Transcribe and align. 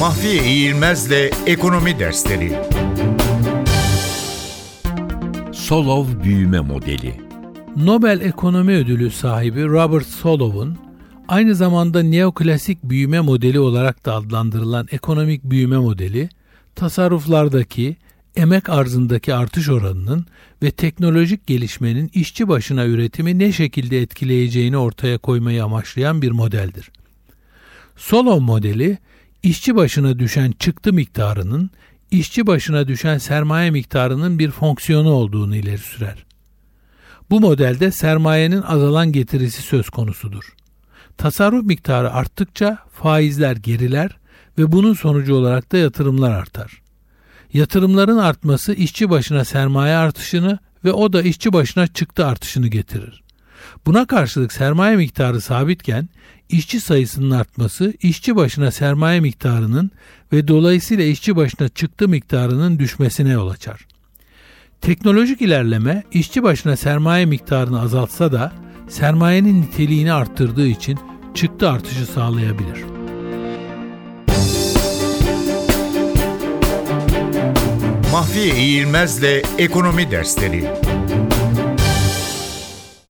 Mahfiye 0.00 0.44
İğilmez'le 0.44 1.30
Ekonomi 1.46 1.98
Dersleri 1.98 2.52
Solov 5.52 6.06
büyüme 6.24 6.60
modeli. 6.60 7.20
Nobel 7.76 8.20
Ekonomi 8.20 8.72
Ödülü 8.72 9.10
sahibi 9.10 9.64
Robert 9.64 10.06
Solov'un 10.06 10.78
aynı 11.28 11.54
zamanda 11.54 12.02
neoklasik 12.02 12.84
büyüme 12.84 13.20
modeli 13.20 13.60
olarak 13.60 14.06
da 14.06 14.14
adlandırılan 14.14 14.88
ekonomik 14.90 15.44
büyüme 15.44 15.78
modeli, 15.78 16.28
tasarruflardaki, 16.74 17.96
emek 18.36 18.68
arzındaki 18.68 19.34
artış 19.34 19.68
oranının 19.68 20.26
ve 20.62 20.70
teknolojik 20.70 21.46
gelişmenin 21.46 22.10
işçi 22.14 22.48
başına 22.48 22.86
üretimi 22.86 23.38
ne 23.38 23.52
şekilde 23.52 24.02
etkileyeceğini 24.02 24.76
ortaya 24.76 25.18
koymayı 25.18 25.64
amaçlayan 25.64 26.22
bir 26.22 26.30
modeldir. 26.30 26.90
Solov 27.96 28.40
modeli, 28.40 28.98
işçi 29.42 29.76
başına 29.76 30.18
düşen 30.18 30.52
çıktı 30.58 30.92
miktarının 30.92 31.70
işçi 32.10 32.46
başına 32.46 32.88
düşen 32.88 33.18
sermaye 33.18 33.70
miktarının 33.70 34.38
bir 34.38 34.50
fonksiyonu 34.50 35.10
olduğunu 35.10 35.56
ileri 35.56 35.78
sürer. 35.78 36.24
Bu 37.30 37.40
modelde 37.40 37.90
sermayenin 37.90 38.62
azalan 38.62 39.12
getirisi 39.12 39.62
söz 39.62 39.90
konusudur. 39.90 40.54
Tasarruf 41.18 41.64
miktarı 41.64 42.12
arttıkça 42.12 42.78
faizler 42.92 43.56
geriler 43.56 44.16
ve 44.58 44.72
bunun 44.72 44.94
sonucu 44.94 45.34
olarak 45.34 45.72
da 45.72 45.78
yatırımlar 45.78 46.30
artar. 46.30 46.82
Yatırımların 47.52 48.18
artması 48.18 48.72
işçi 48.74 49.10
başına 49.10 49.44
sermaye 49.44 49.96
artışını 49.96 50.58
ve 50.84 50.92
o 50.92 51.12
da 51.12 51.22
işçi 51.22 51.52
başına 51.52 51.86
çıktı 51.86 52.26
artışını 52.26 52.68
getirir. 52.68 53.22
Buna 53.86 54.06
karşılık 54.06 54.52
sermaye 54.52 54.96
miktarı 54.96 55.40
sabitken 55.40 56.08
işçi 56.48 56.80
sayısının 56.80 57.30
artması 57.30 57.94
işçi 58.02 58.36
başına 58.36 58.70
sermaye 58.70 59.20
miktarının 59.20 59.90
ve 60.32 60.48
dolayısıyla 60.48 61.04
işçi 61.04 61.36
başına 61.36 61.68
çıktı 61.68 62.08
miktarının 62.08 62.78
düşmesine 62.78 63.30
yol 63.30 63.50
açar. 63.50 63.86
Teknolojik 64.80 65.42
ilerleme 65.42 66.02
işçi 66.12 66.42
başına 66.42 66.76
sermaye 66.76 67.26
miktarını 67.26 67.80
azaltsa 67.80 68.32
da 68.32 68.52
sermayenin 68.88 69.62
niteliğini 69.62 70.12
arttırdığı 70.12 70.66
için 70.66 70.98
çıktı 71.34 71.70
artışı 71.70 72.06
sağlayabilir. 72.06 72.84
Mahfiye 78.12 78.56
İğilmez'le 78.56 79.42
Ekonomi 79.58 80.10
Dersleri 80.10 80.64